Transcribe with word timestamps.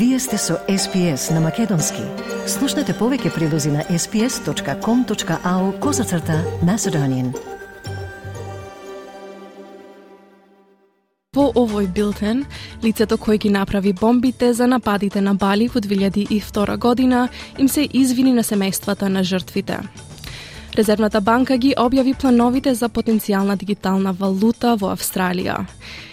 Вие 0.00 0.18
сте 0.18 0.38
со 0.38 0.54
SPS 0.68 1.30
на 1.34 1.40
Македонски. 1.44 2.00
Слушнете 2.48 2.94
повеќе 2.96 3.34
прилози 3.34 3.68
на 3.68 3.82
sps.com.au 3.84 5.64
козацрта 5.78 6.38
на 6.64 6.78
Седонин. 6.80 7.34
Во 11.36 11.50
овој 11.52 11.90
билтен, 11.92 12.46
лицето 12.80 13.20
кој 13.20 13.42
ги 13.44 13.52
направи 13.52 13.92
бомбите 13.92 14.54
за 14.56 14.66
нападите 14.66 15.20
на 15.20 15.34
Бали 15.34 15.68
во 15.68 15.84
2002 15.84 16.78
година 16.78 17.28
им 17.58 17.68
се 17.68 17.84
извини 17.92 18.32
на 18.32 18.42
семејствата 18.42 19.12
на 19.12 19.20
жртвите. 19.20 19.84
Резервната 20.70 21.20
банка 21.20 21.56
ги 21.58 21.72
објави 21.74 22.12
плановите 22.14 22.74
за 22.74 22.88
потенцијална 22.88 23.56
дигитална 23.58 24.12
валута 24.14 24.76
во 24.78 24.92
Австралија. 24.94 25.64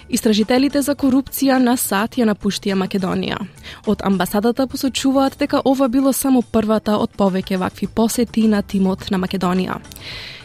Истражителите 0.09 0.81
за 0.81 0.95
корупција 0.95 1.59
на 1.61 1.75
САД 1.77 2.17
ја 2.17 2.25
напуштија 2.31 2.77
Македонија. 2.79 3.37
Од 3.85 4.01
амбасадата 4.07 4.65
посочуваат 4.67 5.37
дека 5.37 5.61
ова 5.65 5.87
било 5.87 6.13
само 6.13 6.41
првата 6.41 6.97
од 6.97 7.13
повеќе 7.17 7.59
вакви 7.61 7.87
посети 7.87 8.47
на 8.47 8.63
тимот 8.63 9.11
на 9.11 9.19
Македонија. 9.21 9.77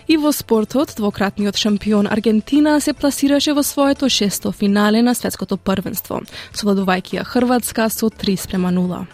И 0.09 0.17
во 0.17 0.33
спортот, 0.33 0.93
двократниот 0.97 1.57
шампион 1.57 2.07
Аргентина 2.07 2.81
се 2.81 2.93
пласираше 2.93 3.55
во 3.55 3.63
своето 3.63 4.09
шесто 4.09 4.53
финале 4.53 5.03
на 5.03 5.15
светското 5.15 5.57
првенство, 5.57 6.21
совладувајќи 6.53 7.23
ја 7.23 7.25
Хрватска 7.25 7.89
со 7.89 8.11
3 8.11 8.37
спрема 8.37 8.69
0. 8.69 9.07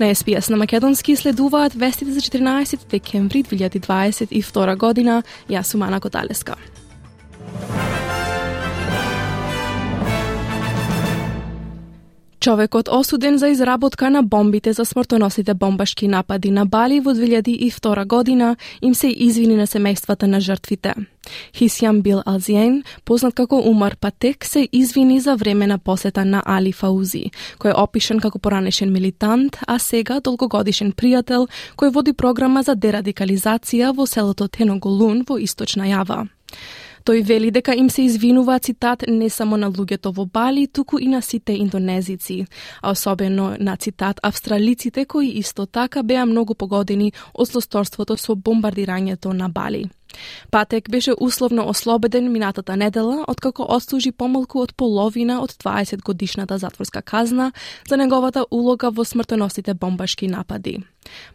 На 0.00 0.14
СПС 0.14 0.48
на 0.50 0.56
Македонски 0.56 1.16
следуваат 1.16 1.74
вестите 1.74 2.12
за 2.12 2.20
14 2.20 2.88
декември 2.90 3.44
2022 3.44 4.76
година. 4.76 5.22
Јас 5.48 5.62
сум 5.62 5.82
Ана 5.82 6.00
Коталеска. 6.00 6.56
Човекот 12.44 12.88
осуден 12.92 13.38
за 13.38 13.48
изработка 13.48 14.10
на 14.10 14.22
бомбите 14.22 14.72
за 14.72 14.84
смртоносните 14.84 15.54
бомбашки 15.54 16.08
напади 16.08 16.50
на 16.50 16.66
Бали 16.66 17.00
во 17.00 17.14
2002 17.14 18.06
година 18.06 18.56
им 18.82 18.94
се 18.94 19.08
извини 19.08 19.56
на 19.56 19.66
семејствата 19.66 20.26
на 20.26 20.40
жртвите. 20.40 20.92
Хисјам 21.54 22.02
Бил 22.02 22.20
Алзиен, 22.26 22.82
познат 23.04 23.34
како 23.34 23.56
Умар 23.56 23.96
Патек, 23.96 24.44
се 24.44 24.68
извини 24.72 25.20
за 25.20 25.36
време 25.36 25.66
на 25.66 25.78
посета 25.78 26.24
на 26.24 26.42
Али 26.44 26.72
Фаузи, 26.72 27.30
кој 27.58 27.70
е 27.72 27.80
опишен 27.80 28.20
како 28.20 28.38
поранешен 28.38 28.92
милитант, 28.92 29.56
а 29.66 29.78
сега 29.78 30.20
долгогодишен 30.20 30.92
пријател 30.92 31.48
кој 31.80 31.96
води 31.96 32.12
програма 32.12 32.62
за 32.62 32.76
дерадикализација 32.76 33.96
во 33.96 34.04
селото 34.06 34.48
Теноголун 34.48 35.24
во 35.24 35.40
Источна 35.40 35.88
Јава. 35.88 36.26
Тој 37.04 37.20
вели 37.22 37.50
дека 37.52 37.74
им 37.76 37.90
се 37.90 38.02
извинува 38.02 38.58
цитат 38.58 39.02
не 39.08 39.28
само 39.30 39.56
на 39.60 39.68
луѓето 39.68 40.12
во 40.16 40.24
Бали, 40.24 40.66
туку 40.66 40.98
и 40.98 41.08
на 41.08 41.20
сите 41.22 41.52
индонезици, 41.52 42.46
а 42.82 42.90
особено 42.90 43.56
на 43.60 43.76
цитат 43.76 44.20
австралиците 44.22 45.04
кои 45.04 45.28
исто 45.38 45.66
така 45.66 46.02
беа 46.02 46.24
многу 46.24 46.54
погодени 46.54 47.12
од 47.34 47.48
злосторството 47.48 48.16
со 48.16 48.32
бомбардирањето 48.34 49.32
на 49.36 49.48
Бали. 49.48 49.84
Патек 50.50 50.90
беше 50.90 51.12
условно 51.20 51.68
ослободен 51.68 52.32
минатата 52.32 52.76
недела, 52.76 53.24
откако 53.28 53.66
отслужи 53.68 54.12
помалку 54.12 54.62
од 54.62 54.74
половина 54.76 55.40
од 55.42 55.50
20 55.50 56.02
годишната 56.02 56.58
затворска 56.58 57.02
казна 57.02 57.52
за 57.88 57.96
неговата 57.96 58.46
улога 58.50 58.90
во 58.90 59.04
смртоносните 59.04 59.74
бомбашки 59.74 60.28
напади. 60.28 60.78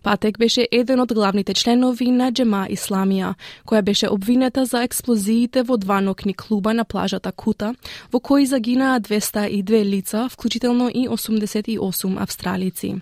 Патек 0.04 0.38
беше 0.38 0.68
еден 0.72 1.00
од 1.00 1.14
главните 1.14 1.54
членови 1.54 2.12
на 2.12 2.32
Джема 2.32 2.68
Исламија, 2.70 3.34
која 3.66 3.82
беше 3.82 4.10
обвинета 4.10 4.66
за 4.66 4.84
експлозиите 4.84 5.64
во 5.64 5.78
два 5.78 6.02
нокни 6.02 6.34
клуба 6.34 6.74
на 6.74 6.86
плажата 6.86 7.32
Кута, 7.32 7.76
во 8.12 8.20
кои 8.20 8.46
загинаа 8.46 9.00
202 9.00 9.84
лица, 9.84 10.30
вклучително 10.30 10.90
и 10.90 11.08
88 11.08 12.22
австралици. 12.22 12.96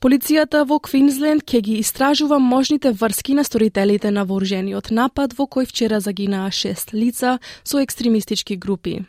Полицијата 0.00 0.62
во 0.64 0.78
Квинсленд 0.80 1.42
ќе 1.44 1.58
ги 1.60 1.74
истражува 1.76 2.38
можните 2.40 2.88
врски 2.96 3.34
на 3.36 3.42
сторителите 3.44 4.08
на 4.08 4.22
вооружениот 4.24 4.88
напад 4.96 5.34
во 5.36 5.44
кој 5.44 5.68
вчера 5.68 5.98
загинаа 6.00 6.48
шест 6.48 6.94
лица 6.96 7.36
со 7.64 7.82
екстремистички 7.84 8.56
групи. 8.56 9.02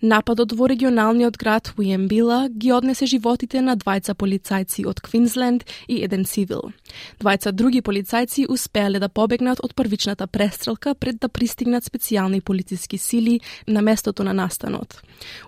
Нападот 0.00 0.52
во 0.52 0.66
регионалниот 0.68 1.36
град 1.36 1.72
Уиембила 1.78 2.48
ги 2.50 2.72
однесе 2.72 3.06
животите 3.06 3.62
на 3.64 3.76
двајца 3.76 4.14
полицајци 4.14 4.84
од 4.86 5.00
Квинсленд 5.00 5.64
и 5.88 6.02
еден 6.04 6.24
цивил. 6.24 6.72
Двајца 7.20 7.52
други 7.52 7.80
полицајци 7.80 8.44
успеале 8.48 9.00
да 9.00 9.08
побегнат 9.08 9.60
од 9.64 9.74
првичната 9.74 10.26
престрелка 10.26 10.94
пред 10.94 11.18
да 11.20 11.28
пристигнат 11.28 11.84
специјални 11.84 12.40
полициски 12.40 12.98
сили 12.98 13.40
на 13.66 13.80
местото 13.82 14.24
на 14.24 14.32
настанот. 14.32 15.00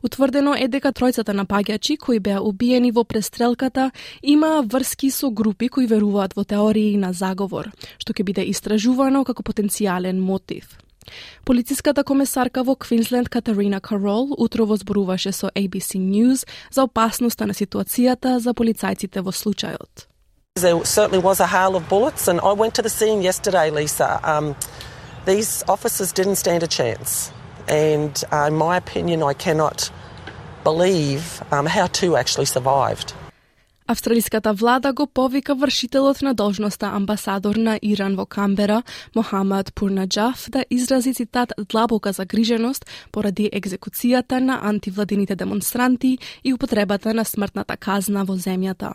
Утврдено 0.02 0.54
е 0.56 0.68
дека 0.68 0.92
тројцата 0.92 1.36
напаѓачи 1.36 1.98
кои 1.98 2.18
беа 2.18 2.40
убиени 2.40 2.92
во 2.92 3.04
престрелката 3.04 3.90
имаа 4.22 4.62
врски 4.62 5.10
со 5.10 5.30
групи 5.30 5.68
кои 5.68 5.86
веруваат 5.86 6.36
во 6.36 6.44
теории 6.44 6.96
на 6.96 7.12
заговор, 7.12 7.70
што 7.98 8.12
ќе 8.12 8.24
биде 8.24 8.48
истражувано 8.48 9.24
како 9.24 9.42
потенцијален 9.42 10.20
мотив. 10.20 10.85
Полициската 11.44 12.04
комесарка 12.04 12.62
во 12.62 12.76
Квинсленд 12.76 13.28
Катарина 13.28 13.80
Карол 13.80 14.34
утрово 14.38 14.76
зборуваше 14.76 15.32
со 15.32 15.48
ABC 15.54 15.98
News 15.98 16.46
за 16.70 16.82
опасноста 16.82 17.46
на 17.46 17.54
ситуацијата 17.54 18.38
за 18.38 18.50
полицајците 18.50 19.20
во 19.20 19.30
случајот. 19.32 20.06
There 20.56 20.84
certainly 20.84 21.18
was 21.18 21.40
a 21.40 21.46
hail 21.46 21.76
of 21.76 21.88
bullets, 21.88 22.28
and 22.28 22.40
I 22.40 22.52
went 22.52 22.74
to 22.74 22.82
the 22.82 22.88
scene 22.88 23.20
yesterday, 23.20 23.70
Lisa. 23.70 24.20
Um, 24.24 24.56
these 25.26 25.62
officers 25.68 26.12
didn't 26.12 26.36
stand 26.36 26.62
a 26.62 26.66
chance, 26.66 27.30
and 27.68 28.24
uh, 28.32 28.46
in 28.48 28.56
my 28.56 28.76
opinion, 28.76 29.22
I 29.22 29.34
cannot 29.34 29.90
believe 30.64 31.42
um, 31.52 31.66
how 31.66 31.86
two 31.88 32.16
actually 32.16 32.46
survived. 32.46 33.12
Австралиската 33.88 34.52
влада 34.52 34.92
го 34.92 35.06
повика 35.06 35.54
вршителот 35.54 36.22
на 36.22 36.34
должноста 36.34 36.86
амбасадор 36.86 37.56
на 37.56 37.78
Иран 37.82 38.16
во 38.16 38.26
Камбера, 38.26 38.82
Мохамад 39.14 39.74
Пурнаджаф, 39.74 40.50
да 40.50 40.64
изрази 40.70 41.14
цитат 41.14 41.52
длабока 41.68 42.12
загриженост 42.12 42.86
поради 43.12 43.50
екзекуцијата 43.52 44.40
на 44.40 44.58
антивладините 44.62 45.36
демонстранти 45.36 46.18
и 46.44 46.52
употребата 46.52 47.14
на 47.14 47.24
смртната 47.24 47.76
казна 47.76 48.24
во 48.24 48.34
земјата. 48.34 48.92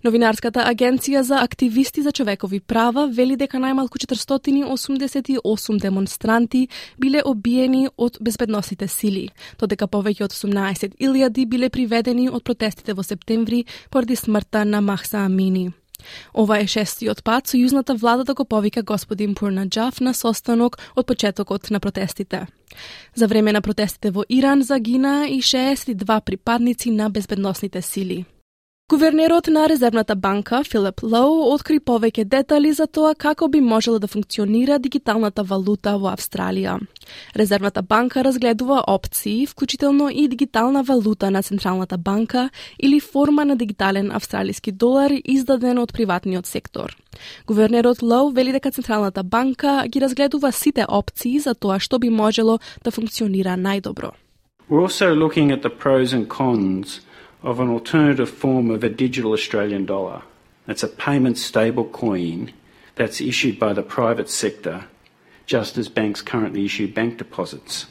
Новинарската 0.00 0.62
агенција 0.64 1.20
за 1.20 1.42
активисти 1.44 2.02
за 2.02 2.12
човекови 2.12 2.60
права 2.60 3.02
вели 3.12 3.34
дека 3.36 3.58
најмалку 3.60 4.00
488 4.00 5.80
демонстранти 5.80 6.68
биле 6.96 7.20
обиени 7.24 7.88
од 7.98 8.16
безбедносните 8.20 8.88
сили, 8.88 9.26
додека 9.60 9.90
повеќе 9.92 10.24
од 10.24 10.32
18.000 10.32 11.44
биле 11.44 11.68
приведени 11.68 12.30
од 12.30 12.44
протестите 12.44 12.96
во 12.96 13.04
септември 13.04 13.66
поради 13.90 14.16
смртта 14.16 14.64
на 14.64 14.80
Махса 14.80 15.20
Амини. 15.26 15.68
Ова 16.32 16.62
е 16.64 16.66
шестиот 16.66 17.20
пат 17.20 17.52
сојузната 17.52 17.92
влада 17.92 18.24
да 18.24 18.34
го 18.34 18.44
повика 18.44 18.82
господин 18.82 19.34
Пурнаджаф 19.34 20.00
на 20.00 20.14
состанок 20.14 20.80
од 20.96 21.06
почетокот 21.06 21.70
на 21.70 21.80
протестите. 21.80 22.46
За 23.14 23.26
време 23.26 23.52
на 23.52 23.60
протестите 23.60 24.10
во 24.10 24.24
Иран 24.28 24.62
загинаа 24.62 25.28
и 25.28 25.42
62 25.42 26.20
припадници 26.24 26.90
на 26.90 27.10
безбедносните 27.10 27.82
сили. 27.82 28.24
Гувернерот 28.90 29.46
на 29.46 29.68
Резервната 29.68 30.16
банка, 30.16 30.64
Филип 30.64 31.02
Лоу, 31.02 31.52
откри 31.54 31.78
повеќе 31.78 32.24
детали 32.26 32.72
за 32.74 32.88
тоа 32.90 33.12
како 33.14 33.46
би 33.46 33.60
можела 33.62 34.00
да 34.02 34.08
функционира 34.10 34.78
дигиталната 34.82 35.44
валута 35.46 35.92
во 35.94 36.08
Австралија. 36.10 36.72
Резервната 37.38 37.82
банка 37.82 38.24
разгледува 38.26 38.82
опции, 38.88 39.46
вклучително 39.46 40.08
и 40.10 40.26
дигитална 40.28 40.82
валута 40.82 41.30
на 41.30 41.42
Централната 41.42 41.98
банка 41.98 42.50
или 42.82 42.98
форма 43.00 43.44
на 43.44 43.56
дигитален 43.56 44.10
австралиски 44.10 44.72
долар 44.72 45.14
издаден 45.24 45.78
од 45.78 45.92
приватниот 45.92 46.46
сектор. 46.46 46.96
Гувернерот 47.46 48.02
Лоу 48.02 48.32
вели 48.32 48.50
дека 48.52 48.72
Централната 48.72 49.22
банка 49.22 49.84
ги 49.86 50.00
разгледува 50.00 50.50
сите 50.52 50.84
опции 50.88 51.38
за 51.38 51.54
тоа 51.54 51.78
што 51.78 51.98
би 51.98 52.10
можело 52.10 52.58
да 52.82 52.90
функционира 52.90 53.54
најдобро. 53.54 54.10
We're 54.68 54.82
also 54.82 55.14
looking 55.14 55.54
at 55.54 55.62
the 55.62 55.70
pros 55.70 56.12
and 56.12 56.26
cons 56.26 56.98
of 57.42 57.60
an 57.60 57.68
alternative 57.68 58.30
form 58.30 58.70
of 58.70 58.84
a 58.84 58.88
digital 58.88 59.32
Australian 59.32 59.86
dollar. 59.86 60.22
That's 60.66 60.82
a 60.82 60.88
payment 60.88 61.38
stable 61.38 61.86
coin 61.86 62.52
that's 62.94 63.20
issued 63.20 63.58
by 63.58 63.72
the 63.72 63.82
private 63.82 64.28
sector, 64.28 64.84
just 65.46 65.78
as 65.78 65.88
banks 65.88 66.22
currently 66.22 66.64
issue 66.64 66.92
bank 66.92 67.18
deposits. 67.18 67.86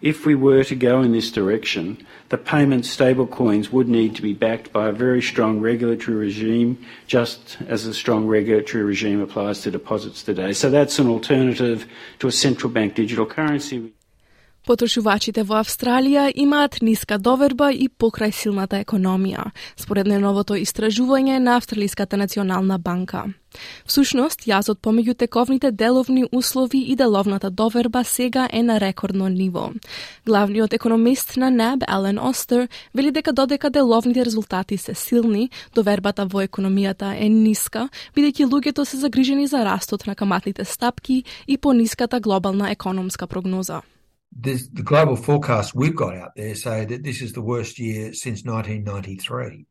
If 0.00 0.26
we 0.26 0.34
were 0.34 0.64
to 0.64 0.74
go 0.74 1.00
in 1.00 1.12
this 1.12 1.30
direction, 1.30 2.04
the 2.28 2.36
payment 2.38 2.86
stable 2.86 3.26
coins 3.26 3.70
would 3.70 3.88
need 3.88 4.16
to 4.16 4.22
be 4.22 4.34
backed 4.34 4.72
by 4.72 4.88
a 4.88 4.92
very 4.92 5.22
strong 5.22 5.60
regulatory 5.60 6.16
regime, 6.16 6.84
just 7.06 7.58
as 7.68 7.86
a 7.86 7.94
strong 7.94 8.26
regulatory 8.26 8.82
regime 8.82 9.20
applies 9.20 9.60
to 9.60 9.70
deposits 9.70 10.24
today. 10.24 10.52
So 10.54 10.70
that's 10.70 10.98
an 10.98 11.06
alternative 11.06 11.86
to 12.18 12.26
a 12.26 12.32
central 12.32 12.72
bank 12.72 12.96
digital 12.96 13.26
currency. 13.26 13.92
Потрошувачите 14.62 15.42
во 15.42 15.56
Австралија 15.58 16.28
имаат 16.38 16.78
ниска 16.86 17.18
доверба 17.18 17.72
и 17.74 17.88
покрај 17.88 18.30
силната 18.30 18.78
економија, 18.78 19.50
според 19.76 20.06
новото 20.06 20.54
истражување 20.54 21.38
на 21.38 21.56
Австралиската 21.56 22.16
национална 22.16 22.78
банка. 22.78 23.24
Всушност, 23.86 24.46
јазот 24.46 24.78
помеѓу 24.80 25.16
тековните 25.18 25.72
деловни 25.72 26.24
услови 26.32 26.78
и 26.78 26.96
деловната 26.96 27.50
доверба 27.50 28.04
сега 28.04 28.48
е 28.52 28.62
на 28.62 28.78
рекордно 28.80 29.28
ниво. 29.28 29.70
Главниот 30.26 30.72
економист 30.72 31.36
на 31.36 31.50
НАБ, 31.50 31.82
Елен 31.88 32.18
Остер, 32.18 32.68
вели 32.94 33.10
дека 33.10 33.32
додека 33.32 33.70
деловните 33.70 34.24
резултати 34.24 34.76
се 34.78 34.94
силни, 34.94 35.50
довербата 35.74 36.24
во 36.26 36.46
економијата 36.46 37.16
е 37.18 37.28
ниска, 37.28 37.88
бидејќи 38.16 38.46
луѓето 38.46 38.84
се 38.84 38.96
загрижени 38.96 39.46
за 39.46 39.64
растот 39.64 40.06
на 40.06 40.14
каматните 40.14 40.64
стапки 40.64 41.24
и 41.46 41.58
пониската 41.58 42.20
глобална 42.20 42.70
економска 42.70 43.26
прогноза. 43.26 43.82
The, 44.38 44.60
the 44.72 44.82
global 44.82 45.16
forecast 45.16 45.74
we've 45.74 45.96
got 45.96 46.16
out 46.16 46.32
there 46.36 46.54
say 46.54 46.84
that 46.84 47.02
this 47.02 47.20
is 47.22 47.32
the 47.32 47.42
worst 47.42 47.78
year 47.78 48.12
since 48.12 48.44
1993. 48.44 49.66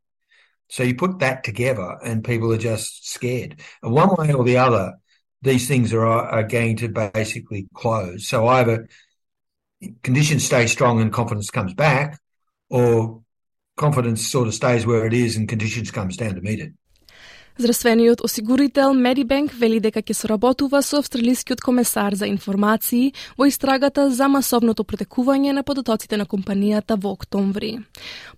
So 0.70 0.84
you 0.84 0.96
put 0.96 1.20
that 1.20 1.44
together 1.44 1.98
and 2.04 2.24
people 2.24 2.54
are 2.54 2.58
just 2.58 3.10
scared. 3.10 3.60
And 3.84 3.92
one 3.92 4.16
way 4.18 4.34
or 4.34 4.44
the 4.44 4.58
other, 4.58 4.94
these 5.42 5.68
things 5.68 5.94
are, 5.94 6.06
are 6.06 6.44
going 6.44 6.78
to 6.78 6.88
basically 6.88 7.68
close. 7.74 8.28
So 8.28 8.48
either 8.48 8.88
conditions 10.04 10.46
stay 10.46 10.68
strong 10.68 11.02
and 11.02 11.12
confidence 11.12 11.50
comes 11.50 11.74
back, 11.74 12.20
or 12.70 13.22
confidence 13.76 14.26
sort 14.26 14.48
of 14.48 14.54
stays 14.54 14.86
where 14.86 15.06
it 15.06 15.14
is 15.14 15.36
and 15.36 15.50
conditions 15.50 15.92
comes 15.92 16.16
down 16.16 16.36
to 16.36 16.42
meet 16.42 16.60
it. 16.60 16.72
Здравствениот 17.58 18.22
осигурител 18.22 18.94
Медибенк 18.94 19.52
вели 19.54 19.82
дека 19.84 20.00
ќе 20.00 20.16
соработува 20.16 20.80
со 20.82 21.02
австралискиот 21.02 21.60
комесар 21.62 22.16
за 22.16 22.30
информации 22.32 23.12
во 23.38 23.46
истрагата 23.50 24.06
за 24.10 24.30
масовното 24.32 24.86
протекување 24.88 25.52
на 25.52 25.64
податоците 25.64 26.18
на 26.18 26.26
компанијата 26.26 26.96
во 26.96 27.12
октомври. 27.12 27.74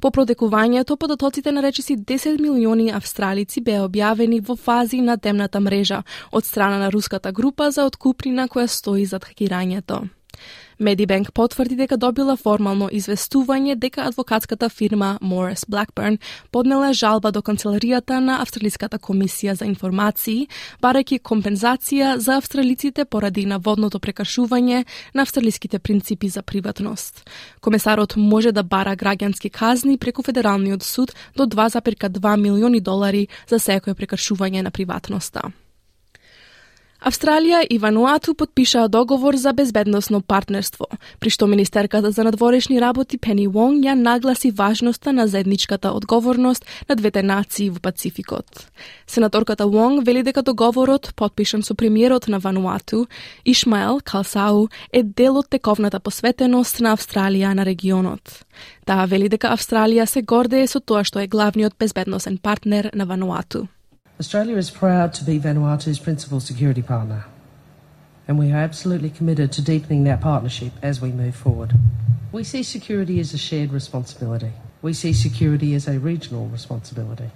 По 0.01 0.09
протекувањето, 0.09 0.97
податоците 0.97 1.51
на 1.51 1.61
речиси 1.61 1.95
10 1.95 2.41
милиони 2.41 2.89
австралици 2.91 3.61
беа 3.61 3.85
објавени 3.85 4.41
во 4.41 4.55
фази 4.55 5.01
на 5.01 5.17
темната 5.17 5.59
мрежа 5.59 6.01
од 6.31 6.45
страна 6.45 6.79
на 6.79 6.89
руската 6.89 7.31
група 7.31 7.69
за 7.71 7.85
откупнина 7.85 8.47
која 8.47 8.67
стои 8.67 9.05
зад 9.05 9.29
хакирањето. 9.29 10.09
Медибанк 10.79 11.31
потврди 11.33 11.75
дека 11.75 11.97
добила 11.97 12.35
формално 12.37 12.89
известување 12.89 13.75
дека 13.75 14.07
адвокатската 14.09 14.69
фирма 14.69 15.17
Morris 15.21 15.65
Blackburn 15.69 16.19
поднела 16.51 16.93
жалба 16.93 17.31
до 17.31 17.41
канцеларијата 17.41 18.19
на 18.19 18.41
Австралиската 18.41 18.99
комисија 18.99 19.53
за 19.53 19.65
информации, 19.65 20.47
барајќи 20.81 21.21
компензација 21.21 22.17
за 22.17 22.37
австралиците 22.37 23.05
поради 23.05 23.45
наводното 23.45 23.99
прекашување 23.99 24.85
на 25.13 25.21
австралиските 25.21 25.79
принципи 25.79 26.29
за 26.29 26.41
приватност. 26.41 27.29
Комесарот 27.61 28.15
може 28.17 28.51
да 28.51 28.63
бара 28.63 28.95
граѓански 28.95 29.49
казни 29.49 29.97
преку 29.97 30.23
Федералниот 30.23 30.83
суд 30.83 31.15
до 31.35 31.45
2,2 31.45 32.39
милиони 32.41 32.81
долари 32.81 33.27
за 33.49 33.59
секое 33.59 33.93
прекашување 33.93 34.61
на 34.61 34.71
приватноста. 34.71 35.51
Австралија 37.03 37.65
и 37.67 37.75
Вануату 37.83 38.31
подпишаа 38.33 38.87
договор 38.87 39.35
за 39.35 39.51
безбедносно 39.53 40.21
партнерство, 40.21 40.87
при 41.19 41.29
што 41.29 41.47
Министерката 41.51 42.11
за 42.11 42.23
надворешни 42.23 42.79
работи 42.79 43.17
Пени 43.17 43.47
Вонг 43.51 43.83
ја 43.83 43.91
нагласи 43.99 44.51
важноста 44.51 45.11
на 45.11 45.27
заедничката 45.27 45.91
одговорност 45.91 46.65
на 46.87 46.95
двете 46.95 47.23
нации 47.23 47.69
во 47.69 47.81
Пацификот. 47.83 48.71
Сенаторката 49.05 49.67
Вонг 49.67 50.05
вели 50.05 50.23
дека 50.23 50.43
договорот, 50.43 51.11
подпишан 51.15 51.63
со 51.63 51.75
премиерот 51.75 52.29
на 52.29 52.39
Вануату, 52.39 53.07
Ишмаел 53.43 53.99
Калсау, 53.99 54.69
е 54.93 55.03
дел 55.03 55.37
од 55.37 55.49
тековната 55.49 55.99
посветеност 55.99 56.79
на 56.79 56.95
Австралија 56.95 57.53
на 57.53 57.65
регионот. 57.65 58.45
Таа 58.85 59.05
вели 59.11 59.27
дека 59.27 59.51
Австралија 59.51 60.05
се 60.05 60.21
гордее 60.21 60.67
со 60.67 60.79
тоа 60.79 61.03
што 61.03 61.19
е 61.19 61.27
главниот 61.27 61.75
безбедносен 61.75 62.37
партнер 62.37 62.91
на 62.95 63.05
Вануату. 63.05 63.67
Australia 64.19 64.57
is 64.57 64.69
proud 64.69 65.11
to 65.15 65.23
be 65.23 65.39
Vanuatu's 65.39 65.97
principal 65.97 66.39
security 66.39 66.83
partner, 66.83 67.25
and 68.27 68.37
we 68.37 68.51
are 68.51 68.57
absolutely 68.57 69.09
committed 69.09 69.51
to 69.51 69.61
deepening 69.61 70.03
that 70.03 70.21
partnership 70.21 70.71
as 70.83 71.01
we 71.01 71.11
move 71.11 71.35
forward. 71.35 71.73
We 72.31 72.43
see 72.43 72.61
security 72.61 73.19
as 73.19 73.33
a 73.33 73.39
shared 73.39 73.71
responsibility. 73.71 74.51
We 74.83 74.93
see 74.93 75.13
security 75.13 75.73
as 75.73 75.87
a 75.87 75.97
regional 75.97 76.47
responsibility. 76.47 77.31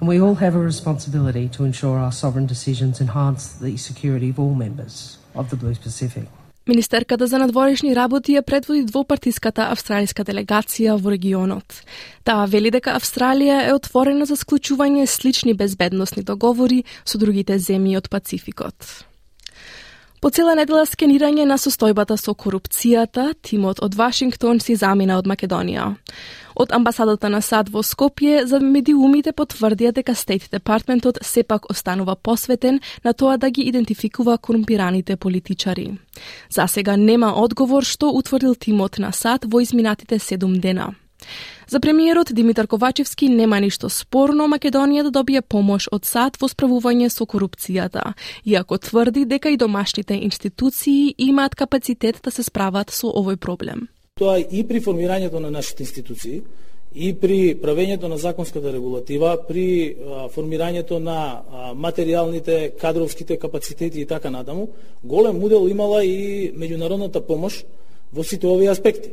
And 0.00 0.08
we 0.08 0.20
all 0.20 0.36
have 0.36 0.54
a 0.54 0.58
responsibility 0.58 1.48
to 1.50 1.64
ensure 1.64 1.98
our 1.98 2.12
sovereign 2.12 2.46
decisions 2.46 3.00
enhance 3.00 3.52
the 3.52 3.76
security 3.76 4.30
of 4.30 4.38
all 4.38 4.54
members 4.54 5.18
of 5.34 5.50
the 5.50 5.56
Blue 5.56 5.74
Pacific. 5.74 6.28
Министерката 6.68 7.26
за 7.26 7.38
надворешни 7.40 7.94
работи 7.96 8.34
ја 8.36 8.42
предводи 8.44 8.82
двопартиската 8.84 9.70
австралиска 9.72 10.20
делегација 10.20 10.98
во 11.00 11.14
регионот. 11.14 11.64
Таа 12.28 12.44
вели 12.44 12.68
дека 12.68 12.92
Австралија 12.92 13.62
е 13.70 13.72
отворена 13.72 14.28
за 14.28 14.36
склучување 14.36 15.06
слични 15.08 15.56
безбедносни 15.56 16.22
договори 16.22 16.82
со 17.08 17.16
другите 17.16 17.56
земји 17.56 17.96
од 17.96 18.10
Пацификот. 18.12 19.07
По 20.20 20.30
цела 20.34 20.56
недела 20.58 20.82
скенирање 20.82 21.44
на 21.46 21.54
состојбата 21.62 22.16
со 22.18 22.32
корупцијата, 22.34 23.36
тимот 23.38 23.78
од 23.86 23.94
Вашингтон 23.94 24.58
си 24.58 24.74
замина 24.74 25.18
од 25.20 25.28
Македонија. 25.30 25.92
Од 26.58 26.74
амбасадата 26.74 27.30
на 27.30 27.38
САД 27.38 27.70
во 27.70 27.84
Скопје 27.86 28.42
за 28.50 28.58
медиумите 28.58 29.30
потврдија 29.30 29.92
дека 29.94 30.16
Стейт 30.18 30.48
Департментот 30.50 31.22
сепак 31.22 31.70
останува 31.70 32.16
посветен 32.16 32.80
на 33.04 33.12
тоа 33.12 33.36
да 33.38 33.50
ги 33.50 33.62
идентификува 33.70 34.38
корумпираните 34.38 35.16
политичари. 35.16 35.92
За 36.50 36.66
сега 36.66 36.96
нема 36.96 37.32
одговор 37.36 37.84
што 37.84 38.10
утврдил 38.10 38.54
тимот 38.54 38.98
на 38.98 39.12
САД 39.12 39.46
во 39.46 39.60
изминатите 39.62 40.18
7 40.18 40.58
дена. 40.58 40.94
За 41.68 41.80
премиерот 41.80 42.28
Димитар 42.32 42.66
Ковачевски 42.66 43.28
нема 43.28 43.60
ништо 43.60 43.90
спорно 43.92 44.46
Македонија 44.48 45.02
да 45.02 45.10
добие 45.10 45.42
помош 45.42 45.88
од 45.92 46.06
САД 46.08 46.38
во 46.40 46.48
справување 46.48 47.10
со 47.12 47.26
корупцијата, 47.28 48.14
иако 48.44 48.78
тврди 48.78 49.26
дека 49.28 49.50
и 49.50 49.56
домашните 49.56 50.14
институции 50.14 51.14
имаат 51.18 51.54
капацитет 51.54 52.20
да 52.24 52.30
се 52.30 52.42
справат 52.42 52.90
со 52.90 53.12
овој 53.12 53.36
проблем. 53.36 53.88
Тоа 54.16 54.38
и 54.40 54.64
при 54.64 54.80
формирањето 54.80 55.38
на 55.44 55.50
нашите 55.50 55.84
институции, 55.84 56.42
и 56.94 57.12
при 57.14 57.54
правењето 57.54 58.08
на 58.08 58.16
законската 58.16 58.72
регулатива, 58.72 59.36
при 59.48 59.96
формирањето 60.34 60.98
на 60.98 61.42
материјалните, 61.76 62.78
кадровските 62.80 63.36
капацитети 63.36 64.00
и 64.00 64.06
така 64.06 64.30
натаму, 64.30 64.68
голем 65.04 65.42
удел 65.44 65.68
имала 65.68 66.04
и 66.04 66.52
меѓународната 66.56 67.20
помош 67.20 67.64
во 68.12 68.24
сите 68.24 68.48
овие 68.48 68.70
аспекти. 68.70 69.12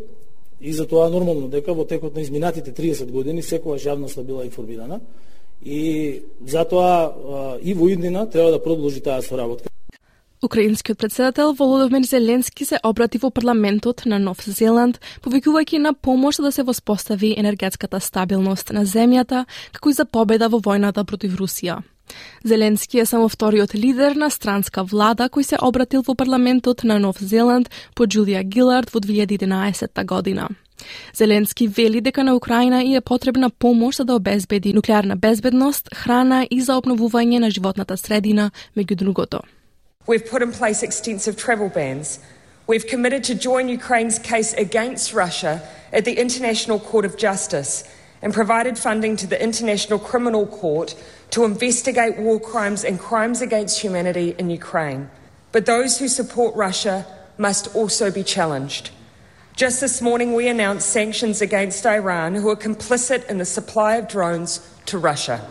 И 0.62 0.74
за 0.74 0.88
тоа 0.88 1.10
нормално 1.10 1.48
дека 1.48 1.74
во 1.74 1.86
текот 1.86 2.16
на 2.16 2.22
изминатите 2.22 2.72
30 2.72 3.12
години 3.12 3.44
секоја 3.44 3.80
јавност 3.80 4.24
била 4.24 4.46
информирана 4.46 5.00
и 5.62 6.22
затоа 6.48 7.58
и 7.62 7.74
во 7.74 7.90
иднина 7.90 8.30
треба 8.30 8.52
да 8.52 8.64
продолжи 8.64 9.02
таа 9.02 9.22
соработка. 9.22 9.70
Украинскиот 10.46 10.98
председател 10.98 11.54
Володомир 11.54 12.04
Зеленски 12.04 12.66
се 12.66 12.78
обрати 12.84 13.18
во 13.18 13.32
парламентот 13.32 14.06
на 14.06 14.20
Нов 14.20 14.44
Зеланд, 14.46 15.00
повикувајќи 15.24 15.78
на 15.78 15.94
помош 15.94 16.38
да 16.38 16.52
се 16.52 16.64
воспостави 16.64 17.34
енергетската 17.38 18.00
стабилност 18.00 18.70
на 18.70 18.86
земјата, 18.86 19.46
како 19.72 19.90
и 19.90 19.94
за 19.94 20.06
победа 20.06 20.50
во 20.50 20.60
војната 20.60 21.04
против 21.04 21.40
Русија. 21.40 21.82
Зеленски 22.44 23.00
е 23.00 23.06
само 23.06 23.30
вториот 23.30 23.76
лидер 23.76 24.16
на 24.16 24.30
странска 24.30 24.84
влада 24.84 25.30
кој 25.30 25.42
се 25.42 25.58
обратил 25.62 26.04
во 26.06 26.16
парламентот 26.16 26.84
на 26.84 27.00
Нов 27.00 27.18
Зеланд 27.20 27.70
по 27.96 28.06
Джулија 28.06 28.44
Гилард 28.44 28.90
во 28.90 29.00
2011 29.00 30.06
година. 30.06 30.50
Зеленски 31.14 31.68
вели 31.68 32.02
дека 32.02 32.24
на 32.24 32.36
Украина 32.36 32.84
и 32.84 32.96
е 32.96 33.02
потребна 33.02 33.50
помош 33.50 33.96
за 33.96 34.06
да 34.06 34.16
обезбеди 34.16 34.74
нуклеарна 34.74 35.16
безбедност, 35.16 35.90
храна 35.96 36.48
и 36.52 36.62
за 36.62 36.78
обновување 36.78 37.40
на 37.40 37.50
животната 37.50 37.98
средина, 37.98 38.52
меѓу 38.78 38.96
другото. 38.96 39.40
We've 40.08 40.30
put 40.30 40.42
in 40.44 40.52
place 40.52 40.84
extensive 40.84 41.36
travel 41.36 41.70
bans. 41.74 42.20
We've 42.68 42.88
committed 42.88 43.24
to 43.30 43.34
join 43.36 43.70
Ukraine's 43.70 44.20
case 44.20 44.54
against 44.66 45.14
Russia 45.14 45.62
at 45.94 46.04
the 46.06 46.16
International 46.26 46.80
Court 46.80 47.06
of 47.06 47.18
Justice 47.18 47.86
and 48.26 48.34
provided 48.34 48.76
funding 48.76 49.16
to 49.16 49.28
the 49.28 49.42
International 49.42 50.00
Criminal 50.00 50.48
Court 50.48 50.96
to 51.30 51.46
investigate 51.46 52.18
war 52.18 52.40
crimes 52.40 52.84
and 52.84 53.00
crimes 53.00 53.40
against 53.40 53.80
humanity 53.80 54.34
in 54.40 54.50
Ukraine. 54.50 55.12
But 55.52 55.68
those 55.68 56.00
who 56.00 56.08
support 56.08 56.56
Russia 56.56 57.06
must 57.38 57.76
also 57.76 58.10
be 58.10 58.24
challenged. 58.24 58.90
Just 59.56 59.80
this 59.80 60.02
morning, 60.02 60.34
we 60.34 60.48
announced 60.48 60.90
sanctions 60.90 61.40
against 61.40 61.86
Iran, 61.86 62.34
who 62.34 62.50
are 62.50 62.56
complicit 62.56 63.30
in 63.30 63.38
the 63.38 63.46
supply 63.46 63.98
of 63.98 64.08
drones 64.08 64.60
to 64.88 64.98
Russia. 64.98 65.48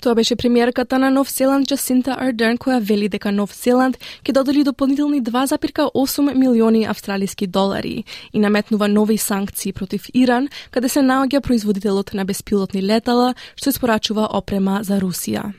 Тоа 0.00 0.14
беше 0.14 0.36
премиерката 0.36 0.98
на 0.98 1.10
Нов 1.10 1.30
Зеланд 1.30 1.66
Джасинта 1.66 2.14
Ардерн 2.20 2.56
која 2.56 2.78
вели 2.78 3.08
дека 3.10 3.32
Нов 3.34 3.50
Зеланд 3.50 3.98
ќе 4.22 4.32
додели 4.32 4.62
дополнителни 4.62 5.18
2,8 5.22 6.34
милиони 6.34 6.84
австралиски 6.86 7.46
долари 7.46 8.04
и 8.32 8.38
наметнува 8.38 8.88
нови 8.88 9.18
санкции 9.18 9.72
против 9.72 10.06
Иран, 10.14 10.48
каде 10.70 10.88
се 10.88 11.00
наоѓа 11.00 11.40
производителот 11.40 12.14
на 12.14 12.24
беспилотни 12.24 12.82
летала 12.82 13.34
што 13.56 13.74
испорачува 13.74 14.30
опрема 14.30 14.84
за 14.86 15.00
Русија. 15.02 15.50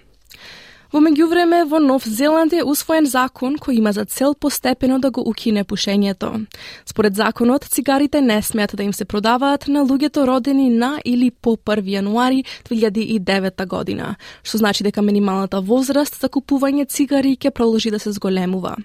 Во 0.90 0.98
меѓувреме, 1.06 1.68
во 1.70 1.78
Нов 1.78 2.02
Зеланд 2.10 2.54
е 2.58 2.64
усвоен 2.66 3.06
закон 3.06 3.60
кој 3.62 3.78
има 3.78 3.92
за 3.94 4.08
цел 4.10 4.34
постепено 4.34 4.98
да 4.98 5.12
го 5.14 5.22
укине 5.22 5.62
пушењето. 5.62 6.32
Според 6.86 7.14
законот, 7.16 7.68
цигарите 7.70 8.22
не 8.22 8.42
смеат 8.42 8.74
да 8.74 8.84
им 8.84 8.94
се 8.94 9.06
продаваат 9.06 9.68
на 9.68 9.86
луѓето 9.86 10.26
родени 10.26 10.70
на 10.70 10.98
или 11.06 11.30
по 11.30 11.58
1 11.58 11.86
јануари 11.86 12.42
2009 12.66 13.68
година, 13.68 14.16
што 14.42 14.58
значи 14.58 14.84
дека 14.84 15.02
минималната 15.02 15.62
возраст 15.62 16.18
за 16.22 16.26
купување 16.30 16.90
цигари 16.90 17.38
ќе 17.38 17.52
продолжи 17.52 17.92
да 17.92 18.00
се 18.00 18.12
зголемува. 18.12 18.76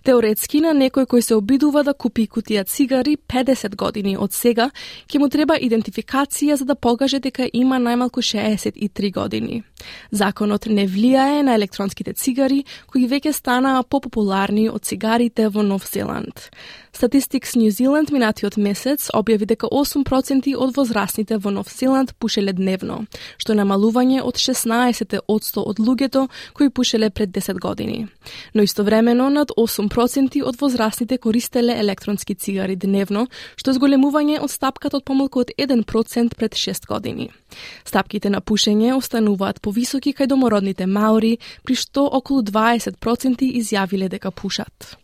Теоретски 0.00 0.62
на 0.64 0.72
некој 0.72 1.04
кој 1.04 1.20
се 1.20 1.36
обидува 1.36 1.82
да 1.84 1.92
купи 1.92 2.24
кутија 2.24 2.64
цигари 2.64 3.18
50 3.28 3.76
години 3.76 4.16
од 4.16 4.32
сега, 4.32 4.70
ќе 5.04 5.20
му 5.20 5.28
треба 5.28 5.58
идентификација 5.60 6.56
за 6.56 6.64
да 6.64 6.74
покаже 6.74 7.20
дека 7.20 7.48
има 7.52 7.76
најмалку 7.76 8.24
63 8.24 9.12
години. 9.12 9.62
Законот 10.10 10.66
не 10.66 10.86
влијае 10.88 11.42
на 11.42 11.54
електронските 11.54 12.12
цигари, 12.12 12.64
кои 12.86 13.08
веќе 13.08 13.32
станаа 13.32 13.82
попопуларни 13.82 14.68
од 14.70 14.84
цигарите 14.84 15.48
во 15.48 15.62
Нов 15.62 15.84
Зеланд. 15.88 16.48
Statistics 16.92 17.54
New 17.56 17.70
Zealand 17.70 18.10
минатиот 18.10 18.56
месец 18.56 19.10
објави 19.14 19.46
дека 19.52 19.68
8% 19.68 20.56
од 20.56 20.76
возрастните 20.76 21.38
во 21.38 21.50
Нов 21.50 21.68
Зеланд 21.68 22.14
пушеле 22.18 22.52
дневно, 22.52 23.04
што 23.38 23.54
намалување 23.54 24.24
од 24.24 24.40
16% 24.40 25.60
од 25.60 25.78
луѓето 25.78 26.26
кои 26.52 26.70
пушеле 26.70 27.10
пред 27.10 27.30
10 27.30 27.60
години. 27.60 28.08
Но 28.54 28.62
истовремено 28.62 29.30
над 29.30 29.52
8% 29.56 29.89
од 30.44 30.60
возрастните 30.60 31.18
користеле 31.18 31.72
електронски 31.78 32.34
цигари 32.34 32.76
дневно, 32.76 33.26
што 33.56 33.72
зголемување 33.72 34.40
од 34.40 34.50
стапката 34.50 34.96
од 34.96 35.04
помалку 35.04 35.40
од 35.40 35.50
1% 35.58 36.34
пред 36.34 36.54
6 36.54 36.86
години. 36.86 37.30
Стапките 37.84 38.30
на 38.30 38.40
пушење 38.40 38.94
остануваат 38.94 39.60
повисоки 39.60 40.12
кај 40.12 40.26
домородните 40.26 40.86
маори, 40.86 41.38
при 41.64 41.74
што 41.74 42.06
околу 42.06 42.42
20% 42.42 43.42
изјавиле 43.42 44.08
дека 44.08 44.30
пушат. 44.30 44.99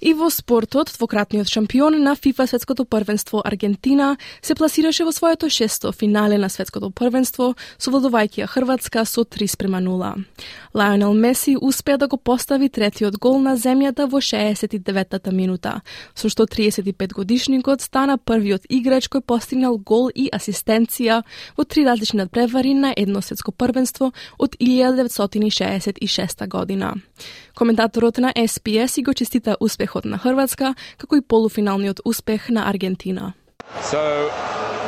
И 0.00 0.14
во 0.14 0.30
спортот, 0.30 0.90
двократниот 0.96 1.48
шампион 1.48 2.02
на 2.02 2.14
ФИФА 2.16 2.46
светското 2.46 2.84
првенство 2.84 3.42
Аргентина 3.44 4.16
се 4.42 4.54
пласираше 4.54 5.04
во 5.04 5.12
своето 5.12 5.50
шесто 5.50 5.92
финале 5.92 6.38
на 6.38 6.48
светското 6.48 6.90
првенство, 6.90 7.54
совладувајќи 7.76 8.40
ја 8.40 8.46
Хрватска 8.48 9.04
со 9.04 9.24
3 9.28 9.46
спрема 9.46 9.80
0. 9.84 10.24
Лајонел 10.74 11.12
Меси 11.12 11.56
успеа 11.60 11.98
да 11.98 12.08
го 12.08 12.16
постави 12.16 12.68
третиот 12.68 13.18
гол 13.18 13.40
на 13.40 13.56
земјата 13.56 14.08
во 14.08 14.20
69-та 14.24 15.30
минута, 15.32 15.82
со 16.14 16.28
што 16.32 16.46
35 16.46 17.12
годишникот 17.12 17.82
стана 17.84 18.16
првиот 18.16 18.64
играч 18.70 19.08
кој 19.12 19.20
постигнал 19.20 19.76
гол 19.76 20.08
и 20.14 20.30
асистенција 20.32 21.22
во 21.56 21.64
три 21.64 21.84
различни 21.84 22.24
надпревари 22.24 22.72
на 22.74 22.94
едно 22.96 23.20
светско 23.20 23.52
првенство 23.52 24.12
од 24.38 24.56
1966 24.56 26.48
година. 26.48 26.94
Коментаторот 27.59 28.17
на 28.17 28.33
СПС 28.47 28.97
и 28.97 29.03
го 29.03 29.13
честита 29.13 29.57
успехот 29.59 30.05
на 30.05 30.17
Хрватска, 30.17 30.75
како 30.97 31.15
и 31.15 31.21
полуфиналниот 31.21 32.01
успех 32.05 32.49
на 32.49 32.69
Аргентина. 32.69 33.33
So, 33.81 34.31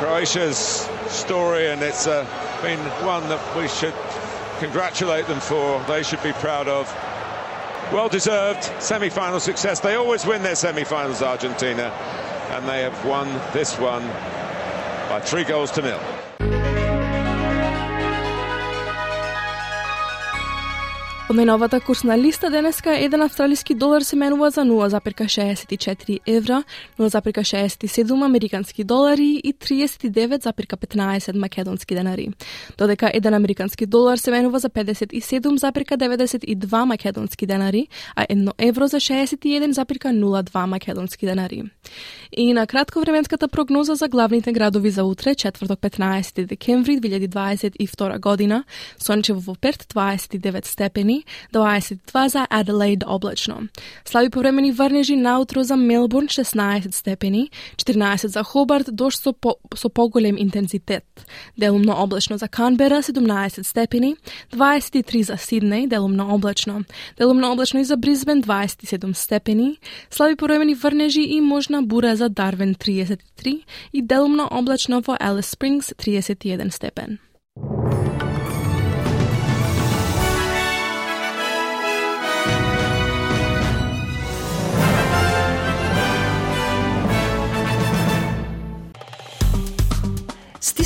Croatia's 0.00 0.88
story 1.08 1.66
and 1.72 1.82
it's 1.82 2.06
uh, 2.06 2.24
been 2.62 2.78
one 3.04 3.28
that 3.28 3.40
we 3.56 3.68
should 3.68 3.94
congratulate 4.60 5.26
them 5.26 5.40
for. 5.40 5.82
They 5.88 6.02
should 6.02 6.22
be 6.22 6.32
proud 6.32 6.68
of. 6.68 6.86
Well 7.92 8.08
deserved 8.08 8.70
semi-final 8.80 9.40
success. 9.40 9.80
They 9.80 9.94
always 9.94 10.26
win 10.26 10.42
their 10.42 10.56
semi-finals, 10.56 11.22
Argentina, 11.22 11.90
and 12.50 12.68
they 12.68 12.82
have 12.82 13.04
won 13.04 13.28
this 13.52 13.78
one 13.78 14.02
by 15.08 15.20
three 15.20 15.44
goals 15.44 15.70
to 15.72 15.82
nil. 15.82 16.11
Поменовата 21.33 21.79
курсна 21.79 22.17
листа 22.17 22.49
денеска 22.49 22.97
еден 22.97 23.21
австралиски 23.21 23.73
долар 23.73 24.01
се 24.01 24.15
менува 24.15 24.49
за 24.49 24.61
0,64 24.61 26.19
евра, 26.27 26.63
0,67 26.99 28.25
американски 28.25 28.83
долари 28.83 29.41
и 29.43 29.53
39,15 29.53 31.37
македонски 31.37 31.95
денари. 31.95 32.29
Додека 32.77 33.11
еден 33.13 33.33
американски 33.33 33.85
долар 33.85 34.17
се 34.17 34.31
менува 34.31 34.59
за 34.59 34.69
57,92 34.69 36.85
македонски 36.85 37.45
денари, 37.45 37.87
а 38.15 38.25
едно 38.29 38.51
евро 38.57 38.87
за 38.87 38.97
61,02 38.97 40.65
македонски 40.65 41.25
денари. 41.25 41.63
И 42.37 42.53
на 42.53 42.67
кратко 42.67 42.99
временската 42.99 43.47
прогноза 43.47 43.95
за 43.95 44.07
главните 44.07 44.51
градови 44.51 44.89
за 44.89 45.03
утре, 45.03 45.35
четврток 45.35 45.79
15 45.79 46.45
декември 46.45 46.97
2022 46.97 48.19
година, 48.19 48.63
сончево 48.99 49.39
во 49.39 49.55
Перт 49.55 49.85
29 49.93 50.65
степени, 50.65 51.22
22 51.51 52.29
za 52.29 52.45
Adelaide 52.49 53.05
oblačno. 53.05 53.61
Slabi 54.03 54.29
povremeni 54.29 54.71
varneži 54.71 55.15
nautro 55.15 55.63
za 55.63 55.75
Melbourne 55.75 56.27
16 56.27 56.91
stepeni, 56.91 57.49
14 57.75 58.27
za 58.27 58.43
Hobart, 58.43 58.89
doš 58.89 59.17
so, 59.17 59.33
po, 59.33 59.53
so 59.75 59.89
pogoljem 59.89 60.37
intenzitet. 60.37 61.25
Delumno 61.55 61.95
oblačno 61.95 62.37
za 62.37 62.47
Canberra 62.47 62.97
17 62.97 63.63
stepeni, 63.63 64.15
23 64.51 65.23
za 65.23 65.33
Sydney, 65.33 65.87
delumno 65.87 66.33
oblačno. 66.33 66.83
Delumno 67.17 67.51
oblačno 67.51 67.79
i 67.79 67.85
za 67.85 67.95
Brisbane 67.95 68.41
27 68.41 69.13
stepeni, 69.13 69.77
slabi 70.09 70.35
povremeni 70.35 70.73
vrneži 70.73 71.23
i 71.23 71.41
možna 71.41 71.81
bura 71.81 72.15
za 72.15 72.29
Darwin 72.29 72.77
33 72.77 73.61
i 73.91 74.01
delumno 74.01 74.47
oblačno 74.51 75.01
vo 75.07 75.17
Alice 75.19 75.49
Springs 75.49 75.93
31 75.97 76.71
stepen. 76.71 77.17